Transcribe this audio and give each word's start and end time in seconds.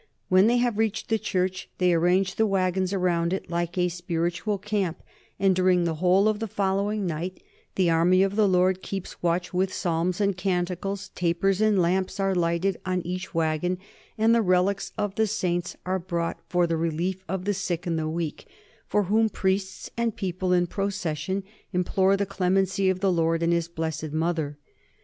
When 0.29 0.47
they 0.47 0.57
have 0.57 0.79
reached 0.79 1.09
the 1.09 1.19
church, 1.19 1.69
they 1.77 1.93
ar 1.93 1.99
range 1.99 2.33
the 2.33 2.47
wagons 2.47 2.91
about 2.91 3.33
it 3.33 3.51
like 3.51 3.77
a 3.77 3.87
spiritual 3.87 4.57
camp, 4.57 5.03
and 5.39 5.55
during 5.55 5.83
the 5.83 5.93
whole 6.01 6.27
of 6.27 6.39
the 6.39 6.47
following 6.47 7.05
night 7.05 7.43
the 7.75 7.91
army 7.91 8.23
of 8.23 8.35
the 8.35 8.47
Lord 8.47 8.81
keeps 8.81 9.21
watch 9.21 9.53
with 9.53 9.71
psalms 9.71 10.19
and 10.19 10.35
canticles, 10.35 11.09
tapers 11.09 11.61
and 11.61 11.79
lamps 11.79 12.19
are 12.19 12.33
lighted 12.33 12.77
on 12.83 13.05
each 13.05 13.35
wagon, 13.35 13.77
and 14.17 14.33
the 14.33 14.41
relics 14.41 14.91
of 14.97 15.13
the 15.13 15.27
saints 15.27 15.77
are 15.85 15.99
brought 15.99 16.39
for 16.49 16.65
the 16.65 16.77
relief 16.77 17.23
of 17.29 17.45
the 17.45 17.53
sick 17.53 17.85
and 17.85 17.99
the 17.99 18.09
weak, 18.09 18.47
for 18.87 19.03
whom 19.03 19.29
priests 19.29 19.91
and 19.95 20.15
people 20.15 20.51
in 20.51 20.65
procession 20.65 21.43
implore 21.73 22.17
the 22.17 22.25
clemency 22.25 22.89
of 22.89 23.01
the 23.01 23.11
Lord 23.11 23.43
and 23.43 23.53
his 23.53 23.67
Blessed 23.67 24.13
Mother. 24.13 24.57